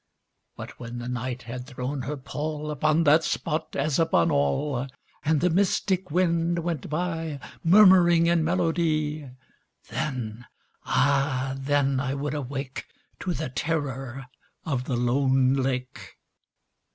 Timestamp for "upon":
2.71-3.03, 3.99-4.31